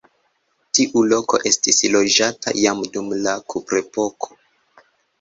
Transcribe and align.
Tiu 0.77 1.03
loko 1.11 1.41
estis 1.51 1.83
loĝata 1.97 2.57
jam 2.65 2.83
dum 2.99 3.15
la 3.29 3.39
kuprepoko. 3.55 4.37